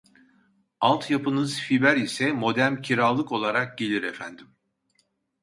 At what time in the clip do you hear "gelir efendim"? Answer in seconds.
3.77-4.47